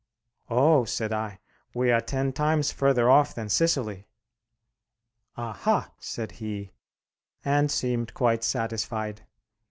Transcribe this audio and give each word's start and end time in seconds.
"Oh," 0.49 0.83
said 0.85 1.13
I, 1.13 1.37
"we 1.75 1.91
are 1.91 2.01
ten 2.01 2.33
times 2.33 2.71
further 2.71 3.07
off 3.07 3.35
than 3.35 3.49
Sicily." 3.49 4.07
"Aha!" 5.37 5.91
said 5.99 6.31
he; 6.41 6.71
and 7.45 7.69
seemed 7.69 8.15
quite 8.15 8.43
satisfied. 8.43 9.21